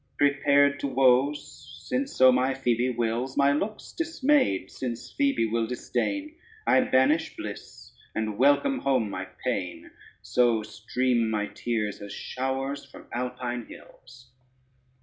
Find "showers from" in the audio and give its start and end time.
12.13-13.09